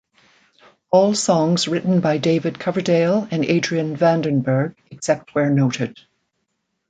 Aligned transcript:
All 0.89 1.13
songs 1.13 1.67
written 1.67 1.99
by 2.01 2.17
David 2.17 2.57
Coverdale 2.57 3.27
and 3.29 3.45
Adrian 3.45 3.95
Vandenberg 3.95 4.73
except 4.89 5.35
where 5.35 5.51
noted. 5.51 5.99